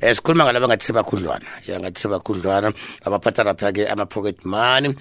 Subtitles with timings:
[0.00, 1.46] eh sikhuluma ngalaba ngathi sebakhudlwana.
[1.66, 2.72] Ya ngathi sebakhudlwana
[3.04, 4.94] abaphatha lapha ke ama pocket money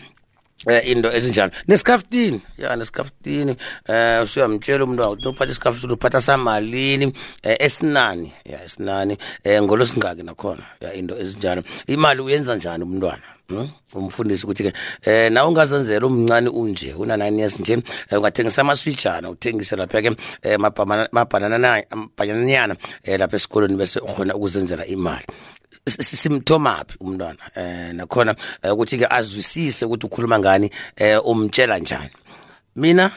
[0.67, 1.51] eh into ezinjalo.
[1.67, 3.55] Nesikhaftini ya nesikhaftini
[3.88, 8.33] eh usuyamtshela umuntu ukuthi uphatha isikhaftini uphatha samalini eh, esinani.
[8.46, 10.65] Ya esinani eh ngolo ngolosingaki nakhona.
[10.81, 11.63] Ya into ezinjalo.
[11.88, 13.38] Imali uyenza njani umntwana?
[13.94, 14.74] Umfundisi ukuthi ke
[15.04, 17.73] eh na ungazenzela umncane unje una 9 years nje
[18.09, 24.85] eh, ungathengisa amaswijana uthengise lapha ke eh, mabanana mabanana eh, lapha esikolweni bese ukhona ukuzenzela
[24.85, 25.26] imali.
[25.88, 27.40] Simthomaphi umntwana?
[27.55, 32.09] Eh nakhona eh, ukuthi ke azwisise ukuthi ukhuluma ngani eh umtshela njani.
[32.76, 33.12] Mina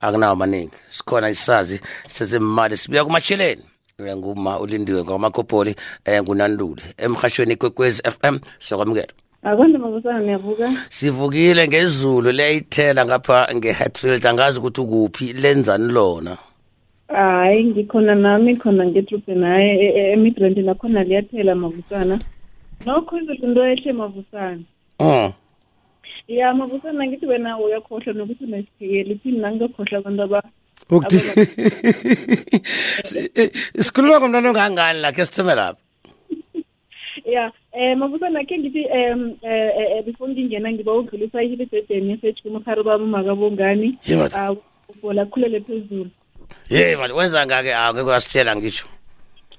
[0.00, 3.62] akunawo maningi sikhona isazi sezimali sibuya kumasheleni.
[4.00, 9.12] Nguma ulindiwe ngamakhopoli eh ngunandule emhashweni kwekwezi FM sokwamukela.
[9.42, 10.72] Akwanda mabusana niyavuka?
[10.88, 14.26] Sivukile ngezulu liyayithela ngapha ngehatfield.
[14.26, 16.36] Angazi ukuthi ukuphi lenzani lona?
[17.08, 19.70] Hayi ngikhona nami khona ngetrupeni hayi
[20.12, 22.18] emidrand nakhona liyathela mavusana
[22.86, 24.62] nokho izulu into ehle mavusana
[25.00, 25.32] um
[26.28, 30.42] ya mavusana ngithi wena uyakhohlwa nokuthi unesiphekeli thini nangingakhohlwa abantu aba
[30.90, 31.18] ukuthi
[33.84, 35.82] sikhuluma ngomntwana ongangani lakhe sithome lapha?
[37.24, 39.38] Ya Eh, um mabuzana khe ngithi um
[40.04, 43.98] before ngingena ngibawudlulisa ihilidede message kumkhari bami makabongani
[44.34, 44.50] ah,
[44.90, 46.10] ubola khulele phezulu
[46.70, 48.88] ye mali wenza ngake ah, angeke wasitshela ngisho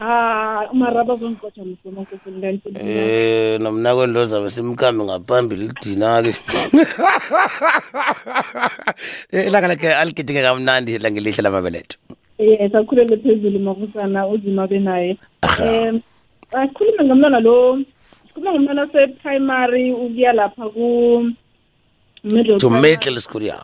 [0.02, 0.64] Ah.
[2.76, 6.34] Eh, nomna kwelo zabe simkhambi ngaphambili lidina ke.
[9.48, 11.98] Elanga lakhe aligidike kamnandi langelihle lamabeletho.
[12.38, 15.18] Eh, sakhulele phezulu mavusana uzima benaye.
[15.44, 16.00] Um,
[16.54, 17.80] akhulume ngomntwana lo
[18.40, 21.32] sikhulume ngomntwana ose-primary ukuya lapha ku
[22.24, 23.44] middle school.
[23.44, 23.64] ya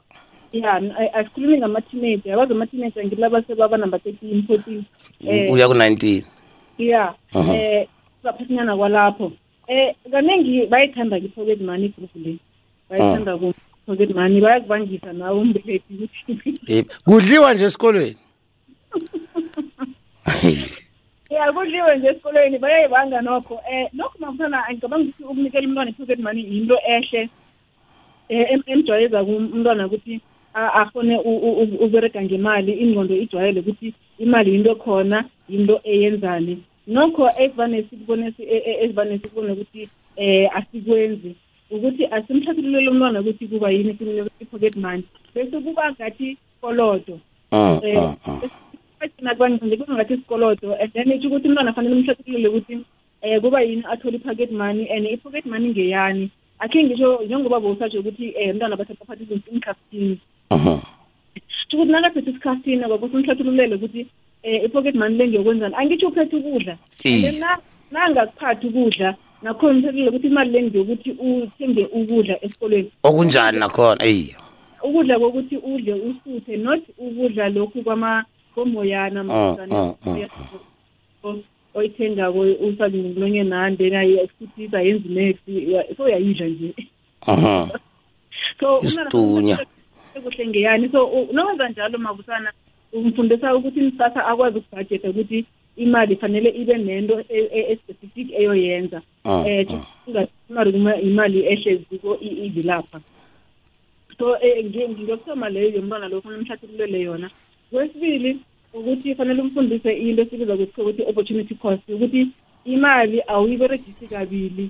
[0.52, 0.82] ya
[1.14, 4.84] asikhulumi ngama-teenager yabazi ama-teenager ngilaba sebaba number thirteen fourteen
[5.52, 6.24] uya ku-nineteen
[6.78, 7.52] ya um
[8.24, 9.32] baphathinyana kwalapho.
[9.70, 12.40] Um kaningi bayithanda i-pocket money group le.
[12.90, 16.10] Bayithanda ku-pocket money bayakubangisa nawe umbelethi
[16.68, 18.16] Eh, kudliwa nje esikolweni?
[21.36, 23.54] ya kudliwe nje esikolweni bayayibanga nokho.
[23.56, 27.30] Um nokho mafana ngicabanga ukuthi ukunikela umntwana i-pocket money yinto ehle.
[28.30, 30.22] Um emjwayeza umntwana ukuthi
[30.54, 36.64] a- akhone u- u- u- uberega ngemali ingqondo ijwayele ukuthi imali yinto khona yinto eyenzani.
[36.88, 41.36] Nokho esivane sikubone si- e- e- esivane sikubone ukuthi um asikwenzi.
[41.72, 43.98] Ukuthi asimhlathululele umntwana ukuthi kuba yini
[44.42, 45.04] i-pocket money.
[45.36, 47.20] Bese kuba ngathi kolodo.
[47.52, 47.80] Mm.
[49.08, 53.84] Thina kwangithi kungathi isikolodo and then itsho ukuthi umntwana fanele umhlathulule ukuthi um kuba yini
[53.92, 56.32] athole i-pocket money and i-pocket money ngeyani?
[56.60, 60.18] Akhe ngisho njengoba bowusatsho ukuthi um umntwana basaphatha izinto
[61.68, 64.02] tsho ukuthi nakaphethe isikhaftini kwakuthi umhlathululele ukuthi
[64.44, 65.76] um i-pocket money le ngiyokwenzani?
[65.76, 66.78] Angitsho uphethe ukudla.
[67.06, 67.44] And
[67.92, 72.92] nangakuphathi ukudla nakhona umhlathulule ukuthi imali le ngiyokuthi uthenge ukudla esikolweni.
[73.04, 74.04] Okunjani nakhona?
[74.06, 74.36] Eyi.
[74.84, 80.28] Ukudla kokuthi udle usuthe not ukudla lokhu kwama komoyana Mm, mm,
[81.24, 81.44] mm,
[81.74, 85.44] oyithengako usabi ngomlonyeni nande nayefuthisa yenza next
[85.98, 86.74] so uyayidla nje.
[87.28, 87.70] Mhm.
[88.60, 89.58] so Isitunya.
[90.24, 90.90] kuhle ngeyani?
[90.92, 92.52] So u- nowenza njalo mabusana
[92.94, 95.46] umfundisa ukuthi msasa akwazi ukubhajetha ukuthi
[95.78, 99.02] imali fanele ibe nento e- e- especific eyoyenza.
[99.26, 99.32] Mm,
[99.70, 99.84] um
[100.50, 103.00] imali kuma- imali ehleziko i- ivilapha
[104.18, 107.30] so eh, ngi- ngiyokuthoma leyo yomntwana lo fanele umhlathululele yona?
[107.76, 108.38] Kwesibili
[108.74, 112.28] ukuthi fanele umfundise into esibiza ukuthi ukuthi opportunity cost ukuthi
[112.66, 114.70] imali awuyiberegisi kabili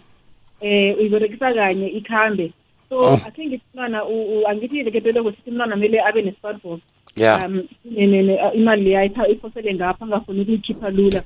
[0.61, 2.51] eh uyiberegisa kanye ikhambe
[2.89, 3.13] so Oh.
[3.27, 3.63] akhe ngithi
[4.09, 6.81] u- angithi lekepeleko sithi umntwana kumele abe ne-smartphone
[7.15, 7.45] yeah.
[7.45, 11.23] um ne- imali leya iphosele ngapha angafuni ukuyikhipha lula.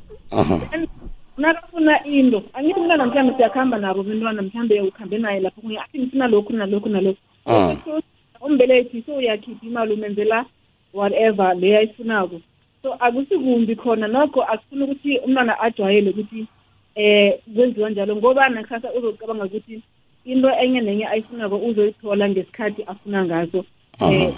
[0.71, 0.87] Then,
[1.37, 5.97] nakafuna into angithi umntwana mhlawumbe siyakuhamba nabo bentwana mhlawumbe ukuhambe naye lapho kunye athi
[6.27, 7.77] lokhu nalokhu nalokhu Mm.
[7.85, 8.01] So,
[8.41, 10.45] umbelethi so uyakhipha imali umenzela
[10.93, 12.41] whatever le ayifunako.
[12.83, 14.07] So akusikumbi khona.
[14.07, 16.47] Nokho akufuni ukuthi umntwana ajwayele ukuthi
[16.95, 19.81] eh kwenziwa njalo ngoba nakusasa uzocabanga ukuthi
[20.25, 23.65] into enye nenye ayifunako uzoyithola ngesikhathi afuna ngaso.
[24.01, 24.33] Eh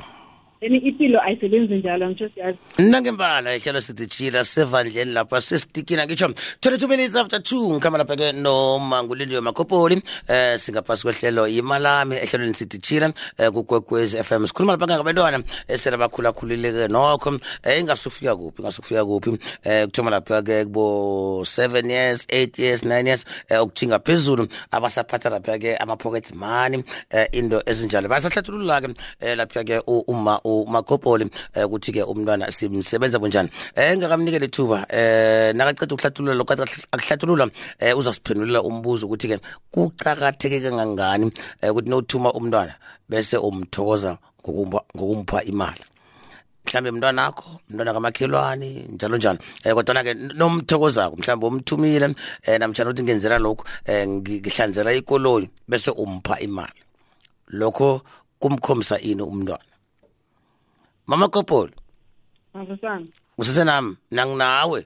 [0.61, 2.57] then impilo ayisebenzi njalo ngitsho siyazi.
[2.77, 6.27] Nangembala ihlelo sithi chila sevandleni lapha sesitikina ngitsho
[6.61, 12.79] 22 minutes after 2 ngikhamba lapha ke nomangulindiwe makhopoli eh singaphasi kwehlelo imalami ehlelweni sithi
[12.79, 19.37] chila eh kukwekwezi FM sikhuluma lapha ngabantwana esela bakhulakhulile nokho eh ingasufika kuphi ingasufika kuphi
[19.63, 25.29] eh kuthoma lapha ke kubo 7 years 8 years 9 years eh ukuthinga phezulu abasaphatha
[25.29, 28.07] lapha ke ama pocket money eh into ezinjalo.
[28.09, 31.25] Basahlathulula ke eh lapha ke u- uma umakopoli
[31.55, 33.49] eh, ukuthi ke umntwana simsebenza bunjani.
[33.75, 36.53] Eh ngakamnikele ithuba eh nakaqeda ukuhlathulula lokho
[36.91, 37.47] akuhlathulula
[37.79, 39.37] eh uzasiphendulela umbuzo ukuthi ke
[39.71, 41.31] kuqhakatheke kangangani
[41.61, 42.73] eh, ukuthi nothuma umntwana
[43.09, 45.83] bese umthokoza ngokumpa ngokumpha imali?
[46.65, 49.39] Mhlambe mntwana akho mntwana kamakhelwane njalo njalo.
[49.63, 55.91] Eh kodwa ke nomthokozako mhlambe umthumile eh namtjana uthi ngenzela lokho eh ngihlanzela ikoloyi bese
[55.91, 56.79] umpha imali.
[57.47, 58.01] Lokho
[58.39, 59.70] kumkhombisa ini umntwana?
[61.11, 61.71] Mama kopolo
[62.53, 63.05] mafusana
[63.37, 64.85] usesenami nanginawe.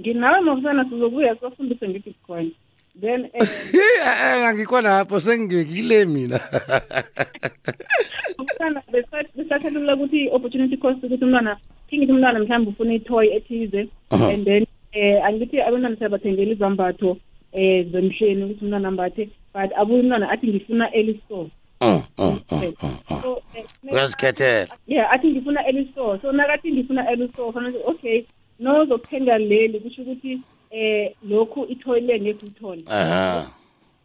[0.00, 2.52] Nginawe mafusana sizobuya sofundise nge-bitcoin
[3.00, 6.40] then eh, angikho lapho sengingekile mina.
[8.38, 8.82] Mfana
[9.36, 11.56] besathelula ukuthi i-opportunity cost ukuthi umntwana
[11.88, 14.28] thingithi umntwana mhlawumbe ufuna i-toy ethize Aha.
[14.28, 17.16] and then eh angithi abantwana siyabathengela izambatho
[17.52, 21.50] eh zemhleni ukuthi umntwana ambathe but abuye umntwana athi ngifuna early store.
[21.80, 23.22] Mm, mm, mm, mm, mm.
[23.22, 26.18] so eh, uyazikhethela yeah athi ngifuna early store.
[26.22, 28.24] So nakathi ngifuna early store fanele okay
[28.60, 30.40] nozokuthenga leli kusho ukuthi
[30.70, 33.50] eh lokhu itoy le ngeke uthole aha.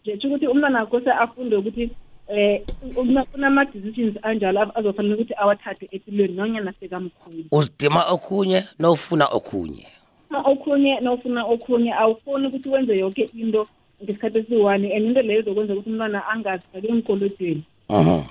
[0.03, 1.89] Nje kusho ukuthi umntwana akho se afunde ukuthi
[2.27, 2.61] eh
[2.95, 7.43] una- kunama-decisions anjalo azofanele ukuthi awathathe empilweni nonyana sekamkhulu.
[7.51, 9.87] Uzidima okhunye nofuna okhunye?
[10.29, 13.67] Uma okhunye nawufuna okhunye awufuni ukuthi wenze yonke into
[14.03, 18.23] ngesikhathi esiyi-one and into leyo izokwenza ukuthi umntwana angazifaki emkolodweni Mhm.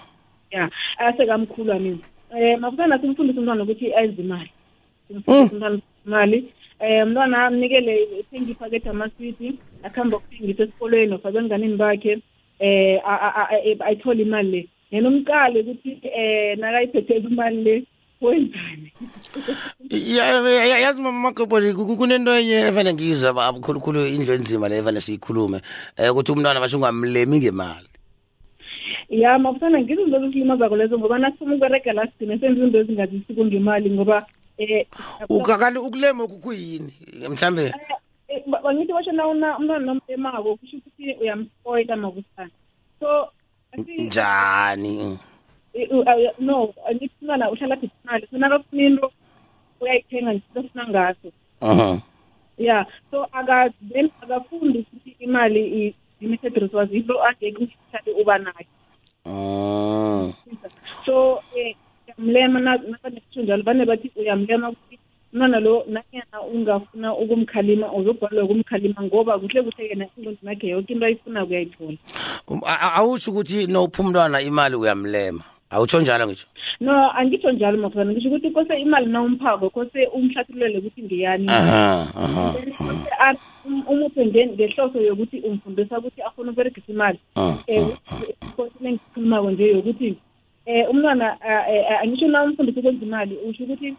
[0.51, 2.01] ya asekamkhulu amini
[2.31, 4.51] um mafusana simfundise umntwana ukuthi enze imali
[5.09, 6.39] simfundise umntwana imali
[6.81, 9.49] um umntwana amnikele ethenge iphakethe amaswiti
[9.83, 12.13] akuhambe ukuthengisa esikolweni of abenganini bakhe
[12.61, 17.75] um ayithole imali le yena umqale ukuthi um nakayiphethele imali le
[18.21, 18.93] wenzani?
[19.91, 24.69] Ya- ya- ya- yazi mama makopoli ku- kunento enye evele ngiyizwa ba- khulukhulu indlu enzima
[24.69, 25.61] le evele siyikhulume.
[25.99, 27.89] Um ukuthi umntwana basho ungamlemi ngemali.
[29.11, 33.91] Ya mafusana ngizo izinto ezisilimazako lezo ngoba nasifuna ukuberega la sigcine senza izinto ezingazisiko ngemali
[33.91, 34.27] ngoba
[35.29, 36.93] um ukakali ukulema okukuyini
[37.31, 37.73] mhlambe
[38.31, 42.51] Eh, ba- bangithi basho na una umntwana nomlemako kusho ukuthi uyamspoila mabusana.
[43.01, 43.27] So
[43.75, 44.95] asi- njani?
[45.01, 45.19] eh, u- awu-
[46.39, 49.13] no angithi umntwana uhlala aphethe imali so nakafuna into
[49.81, 51.29] uyayithenga ngisito ofuna ngaso
[51.63, 51.99] Mhm.
[52.59, 53.27] ya so
[53.93, 55.63] then akafundi ukuthi imali
[56.21, 58.67] i-limited resource into angeke uhlale uba nayo
[59.27, 60.33] Mm.
[61.07, 64.99] so uyamlema nabanekusho njalo vane bathi uyamlema ukuthi
[65.33, 71.07] umntwana lo nanyana ungafuna ukumkhalima uzobhalelwa ukumkhalima ngoba kuhle kuhle yena ingqondo nakhe yoke into
[71.07, 71.97] ayifuna kuyayithola
[72.49, 76.47] Um, a- a- awutsho ukuthi nopha umntwana imali uyamlema awutsho njalo ngisho?
[76.81, 82.53] No angitsho njalo mafana ngisho ukuthi kose imali nawumphako kose umhlathululele ukuthi ngiyani aha aha
[82.53, 83.35] Then kose a-
[83.67, 87.19] um- umuphe nge- ngehloso yokuthi umfundisa ukuthi afuna ukuberegisa imali.
[87.37, 87.93] Mm, um
[88.57, 90.17] kosile ngikhulumako nje yokuthi
[90.67, 93.95] um umntwana ah, eh, ah, angisho na umfundisa ukwenza imali usho ukuthi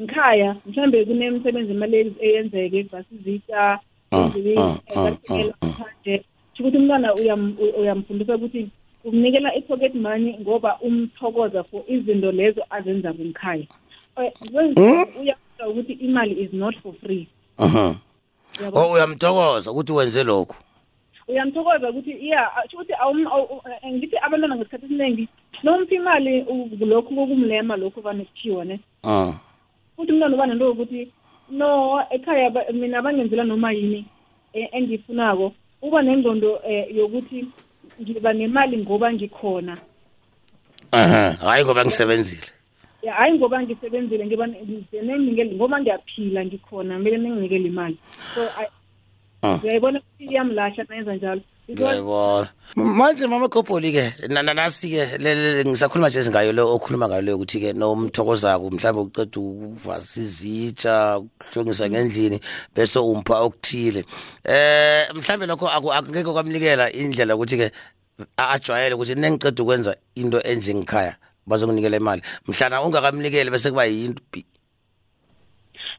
[0.00, 3.78] ngikhaya mhlawumbe kunemisebenzi imali eyenz- eyenzeke basizita
[4.12, 6.24] Mm, mm, mm, ngaphandle
[6.54, 8.68] sho ukuthi umntwana uyam- u- uyamfundisa ukuthi
[9.06, 13.66] umnikela i-pocket money ngoba umthokoza for izinto lezo azenzako ngikhaya
[15.20, 17.26] uyafunda ukuthi imali is not for free
[17.58, 17.94] Mhm.
[18.60, 18.80] Uyabo?
[18.80, 20.56] oh uyamthokoza ukuthi wenze lokhu
[21.28, 25.28] uyamthokoza ukuthi ya sho ukuthi awum- awu- eh, ngithi abantwana ngesikhathi esiningi
[25.62, 29.34] nomphi imali u- lokhu kokumlema lokhu vane kuthiwa ne Mm.
[29.96, 31.08] futhi umntwana uba nento yokuthi
[31.50, 34.04] no ekhaya ba- mina bangenzela noma yini
[34.52, 35.52] eh, engiyifunako
[35.82, 37.46] uba nengqondo um yokuthi
[38.00, 39.76] ngiba nemali ngoba ngikhona.
[40.92, 42.46] Aha hayi ngoba ngisebenzile.
[43.02, 47.98] Ya, hhayi ngoba ngisebenzile ngiba nenginikele ngoba ngiyaphila ngikhona kumele ninginikele imali.
[48.34, 48.72] So I-
[49.42, 49.58] Ah.
[49.58, 51.40] ngiyayibona ukuthi iyamlahla nayenza njalo?
[51.40, 55.02] because ngiyayibona manje mama gobholi ke nasi ke
[55.66, 62.40] ngisakhuluma nje ngayo le okhuluma ngayo ukuthi ke nomthokozako mhlawumbe uqeda ukuvasa izitsha ukuhlongisa ngendlini
[62.74, 64.04] bese umpha okuthile.
[64.44, 67.72] Eh mhlawumbe lokho aku- akungeke kwamnikela indlela ukuthi ke
[68.36, 72.22] ajwayele ukuthi nengiceda ukwenza into enjengekhaya bazokunikela imali.
[72.46, 74.44] Mhlana ungakamnikeli bese kuba yimpi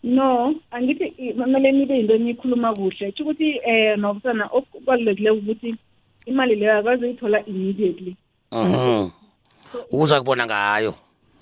[0.03, 3.11] no angithi i- kumele nibe yinto eniyikhuluma kuhle.
[3.11, 5.75] Tsho ukuthi um nobusana okubalulekileyo ukuthi
[6.25, 8.15] imali leyo akwazi uyithola immediately.
[8.51, 9.09] Mhm
[9.91, 10.93] ukuza kubona ngayo.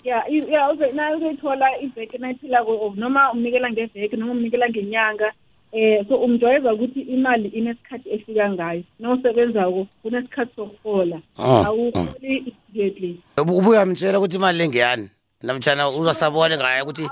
[0.04, 5.32] Ya i- ya uze- na uzoyithola iveki nayiphilako or noma umnikela ngeveki noma umnikela ngenyanga
[5.72, 8.82] um so umjwayeza ukuthi imali inesikhathi efika ngayo.
[9.00, 12.36] Nawusebenzako kunesikhathi sokuhola Ah, awuholi
[12.72, 13.18] immediately.
[13.38, 15.08] Ubu- ubuyamtshela ukuthi imali lengeyani
[15.42, 17.08] namtshana uzasabone ngayo ukuthi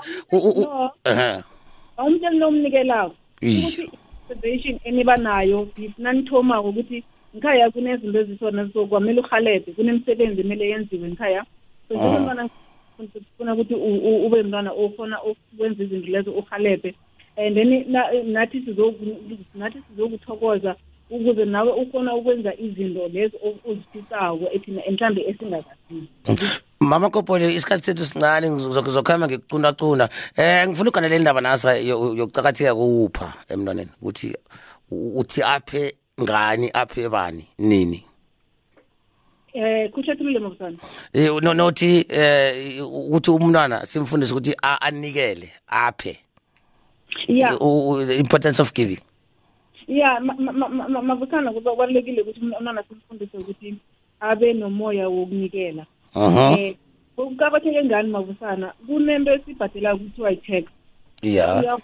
[1.03, 1.43] ehe.
[1.97, 3.63] Awumtsheli nomnikelako Ish.
[3.63, 5.67] ukuthi i-observation eniba nayo
[5.97, 7.03] nanithomako ukuthi
[7.35, 11.45] ngikhaya kunezinto ezisona so kwamele uhalebhe kunemisebenzi emele yenziwe ngikhaya.
[11.87, 12.49] So njengomntwana
[13.13, 13.73] sifuna ukuthi
[14.25, 16.95] ube mntwana ofuna ukwenza izinto lezo uhalebhe
[17.37, 18.63] and then na- nathi
[19.55, 20.75] nathi sizokuthokoza
[21.09, 26.07] ukuze nawe ukhona ukwenza izinto lezo ozifisako ethina mhlambe esingazazisi
[26.79, 33.33] mama kopoli isikhathi sethu sincane ngizokhamba ngikucunacuna eh ngifuna uganele indaba nasa yo- yokucakatheka kuwupha
[33.49, 34.35] emntwaneni ukuthi
[34.91, 38.03] uthi aphe ngani aphe bani nini
[39.55, 40.77] um kuthethulile mabusana
[41.13, 46.19] Eh, no- nothi eh ukuthi umntwana simfundise ukuthi anikele aphe
[47.61, 48.99] u- the importance of giving
[49.87, 53.75] ya ma- ma- ma- ma- mabusana kubalulekile ukuthi umntwana simfundise ukuthi
[54.19, 56.75] abe nomoya wokunikela Mhm.
[57.17, 58.73] um kuqakatheke ngani mabusana?
[58.87, 60.65] Kunento esibhadela kuthiwa i-tax
[61.59, 61.81] uyavuka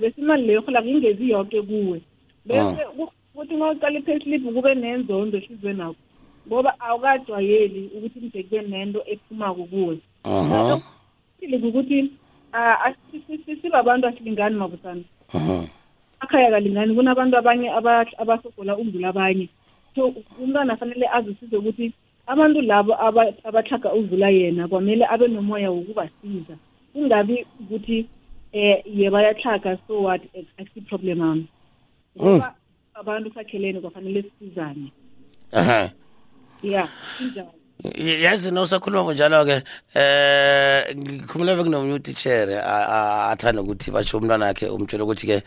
[0.00, 2.00] bese imali leyo rholako ingezi yoke kuwe.
[2.46, 5.94] Bese ku- kuthi uma uqala i-payslip kube nenzondo ehlizwe nakho
[6.48, 9.98] ngoba awukajwayeli ukuthi mde kube nento ephumako kuwe.
[11.68, 12.10] Ukuthi
[12.52, 12.92] ah,
[13.46, 15.02] si- sibabantu asilingani mabusana.
[16.20, 19.48] Akhaya kalingani kunabantu abanye aba- abasogola undlula abanye.
[19.94, 21.92] So umntwana afanele azisize ukuthi
[22.26, 26.56] abantu labo aba- abahlaga udlula yena kwamele abe nomoya wokubasiza.
[26.92, 28.06] Kungabi ukuthi
[28.52, 30.22] eh ye bayahlaga so what?
[30.58, 31.48] Akusi-problem ami.
[32.16, 32.54] Ngoba
[32.94, 34.92] abantu sakhelene kwafanele sisizane
[35.52, 35.90] Aha.
[36.62, 36.88] ya
[37.18, 37.52] sinjalo.
[37.98, 39.62] Yazi nosakhuluma njalo ke
[39.94, 45.42] eh ngikhumula bekunomunye utitshere athanda ukuthi basho umntwana wakhe umtshela ukuthi ke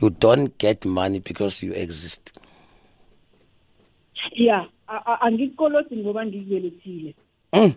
[0.00, 2.32] you don't get money because you exist.
[4.36, 4.66] Ya.
[4.90, 7.14] A- a- angikukolodi ngoba ngikubelethile
[7.52, 7.72] mm.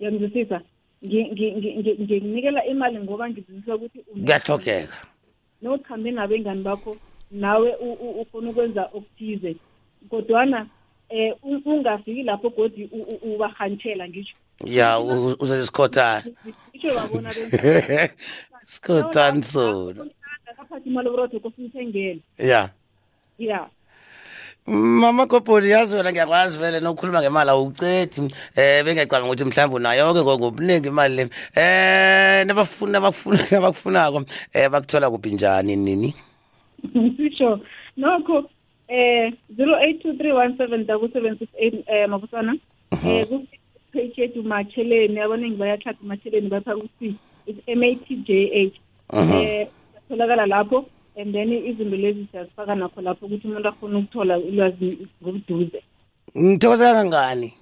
[0.00, 0.60] yangizwisisa
[1.06, 4.96] Ngi- ngi- ngi- ngi- ngikunikela imali ngoba ngizwisisa ukuthi une- kuyahlogeka
[5.62, 6.96] nokhambe nabengani bakho
[7.30, 9.56] nawe u- u- ufuna ukwenza okuthize.
[10.10, 10.66] Kodwana
[11.08, 16.22] eh u- ungafiki lapho godi u- u- ubahantshela ngisho ya uze sikhothana
[16.70, 18.10] ngisho babona benza
[18.66, 20.06] sikhothani sona.
[20.56, 22.70] Kaphathi imali oburotho kosimthengele ya.
[23.38, 23.68] Ya.
[24.66, 30.22] Mama kopoli yazi wena ngiyakwazi vele nokukhuluma ngemali awucedi eh bengiyacabanga ukuthi mhlawumbe unayo ke
[30.22, 31.28] ngobuningi imali le.
[31.56, 36.14] Eh nabafuna abakufuna abakufunako eh bakuthola kuphi njani nini?
[37.16, 37.60] Sisho
[37.96, 38.44] nokho
[38.88, 42.56] eh 0823177768 eh mabusana.
[43.04, 47.14] Eh ku-page yethu makheleni abaningi bayatlhaga makheleni bapha ukuthi
[47.46, 48.72] it's M-A-T-J-H
[49.12, 49.68] eh
[50.08, 50.86] tholakala lapho.
[51.16, 55.82] And then izinto lezi siyazifaka nakho lapho ukuthi umuntu akhona ukuthola ulwazi ngobuduze.
[56.38, 57.54] Ngithokoza kangangani?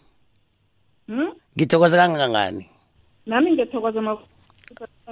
[1.06, 1.32] Hmm?
[1.56, 2.66] ngithokoza kangangani?
[3.26, 4.00] Nami ngiyathokoza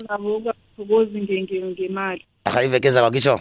[0.09, 2.25] nabo ukathokozi ngemali.
[2.45, 3.41] Aha ivekeza kwakisho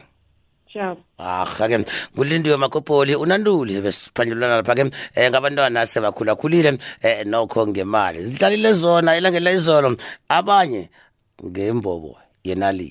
[0.77, 1.85] shabo aha ke.
[2.15, 4.91] Kulindiwe makopoli unanduli besiphandlulana lapha ke.
[5.15, 8.23] Eh ngabantwana sebakhulakhulile eh nokho ngemali.
[8.23, 9.97] Zidlalile zona ilangela izolo.
[10.29, 10.89] Abanye
[11.45, 12.89] ngembobo yenali.